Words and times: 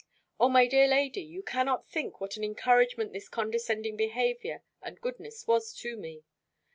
O 0.39 0.49
my 0.49 0.65
dear 0.65 0.87
lady! 0.87 1.21
you 1.21 1.43
cannot 1.43 1.85
think 1.87 2.19
what 2.19 2.35
an 2.35 2.43
encouragement 2.43 3.13
this 3.13 3.29
condescending 3.29 3.95
behaviour 3.95 4.63
and 4.81 4.99
goodness 4.99 5.45
was 5.45 5.75
to 5.75 5.95
me. 5.95 6.23